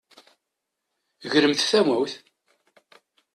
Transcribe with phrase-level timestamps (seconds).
[1.31, 2.13] Gremt tamawt!